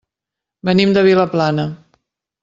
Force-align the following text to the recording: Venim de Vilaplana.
Venim 0.69 0.95
de 0.95 1.03
Vilaplana. 1.07 1.67